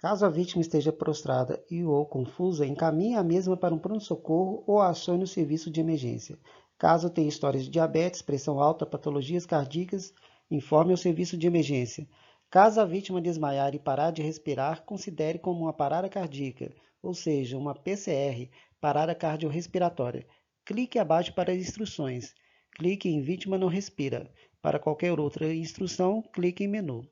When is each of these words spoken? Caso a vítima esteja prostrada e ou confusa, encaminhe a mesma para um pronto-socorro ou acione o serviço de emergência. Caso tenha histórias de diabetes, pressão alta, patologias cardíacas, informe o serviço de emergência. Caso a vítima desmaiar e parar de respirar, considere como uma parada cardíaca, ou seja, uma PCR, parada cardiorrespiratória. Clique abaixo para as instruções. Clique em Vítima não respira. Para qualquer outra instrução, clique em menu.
Caso 0.00 0.24
a 0.24 0.28
vítima 0.28 0.62
esteja 0.62 0.92
prostrada 0.92 1.60
e 1.68 1.82
ou 1.82 2.06
confusa, 2.06 2.64
encaminhe 2.64 3.16
a 3.16 3.24
mesma 3.24 3.56
para 3.56 3.74
um 3.74 3.78
pronto-socorro 3.80 4.62
ou 4.64 4.80
acione 4.80 5.24
o 5.24 5.26
serviço 5.26 5.72
de 5.72 5.80
emergência. 5.80 6.38
Caso 6.78 7.10
tenha 7.10 7.28
histórias 7.28 7.64
de 7.64 7.70
diabetes, 7.70 8.22
pressão 8.22 8.60
alta, 8.60 8.86
patologias 8.86 9.44
cardíacas, 9.44 10.14
informe 10.48 10.92
o 10.92 10.96
serviço 10.96 11.36
de 11.36 11.48
emergência. 11.48 12.08
Caso 12.48 12.80
a 12.80 12.84
vítima 12.84 13.20
desmaiar 13.20 13.74
e 13.74 13.78
parar 13.80 14.12
de 14.12 14.22
respirar, 14.22 14.84
considere 14.84 15.40
como 15.40 15.62
uma 15.62 15.72
parada 15.72 16.08
cardíaca, 16.08 16.72
ou 17.02 17.12
seja, 17.12 17.58
uma 17.58 17.74
PCR, 17.74 18.48
parada 18.80 19.16
cardiorrespiratória. 19.16 20.24
Clique 20.64 21.00
abaixo 21.00 21.34
para 21.34 21.50
as 21.50 21.58
instruções. 21.58 22.36
Clique 22.76 23.08
em 23.08 23.20
Vítima 23.20 23.58
não 23.58 23.66
respira. 23.66 24.30
Para 24.62 24.78
qualquer 24.78 25.18
outra 25.18 25.52
instrução, 25.52 26.22
clique 26.32 26.62
em 26.62 26.68
menu. 26.68 27.04